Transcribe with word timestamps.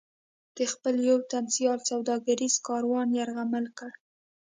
د 0.57 0.59
خپل 0.71 0.95
یو 1.09 1.17
تن 1.31 1.45
سیال 1.55 1.79
سوداګریز 1.89 2.55
کاروان 2.67 3.07
یرغمل 3.19 3.65
کړ. 3.77 3.91